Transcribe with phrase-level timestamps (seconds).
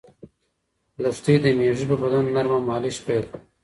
[1.01, 3.39] لښتې د مېږې په بدن نرمه مالش پیل کړ.